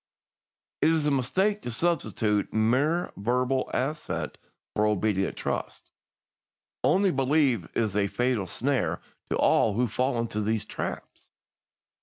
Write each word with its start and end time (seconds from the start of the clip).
"It 0.81 0.89
is 0.89 1.05
a 1.05 1.11
mistake 1.11 1.61
to 1.61 1.69
substitute 1.69 2.51
mere 2.51 3.11
verbal 3.15 3.69
assent 3.71 4.39
for 4.75 4.87
obedient 4.87 5.37
trust. 5.37 5.91
'Only 6.83 7.11
believe' 7.11 7.69
is 7.75 7.95
a 7.95 8.07
fatal 8.07 8.47
snare 8.47 8.99
to 9.29 9.35
all 9.37 9.75
who 9.75 9.85
fall 9.85 10.17
into 10.17 10.41
these 10.41 10.65
traps. 10.65 11.29